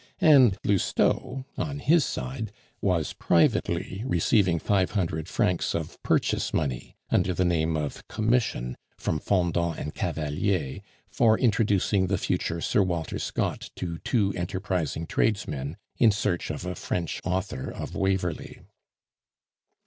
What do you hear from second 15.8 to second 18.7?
in search of a French Author of "Waverley."